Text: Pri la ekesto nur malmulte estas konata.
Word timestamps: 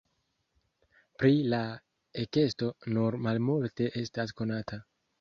Pri 1.19 1.33
la 1.51 1.59
ekesto 2.25 2.73
nur 2.97 3.21
malmulte 3.29 3.95
estas 4.07 4.39
konata. 4.43 4.87